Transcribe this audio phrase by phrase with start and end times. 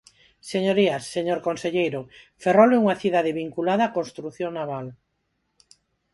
[0.51, 2.01] Señorías, señor conselleiro,
[2.41, 4.85] Ferrol é unha cidade vinculada á construción naval.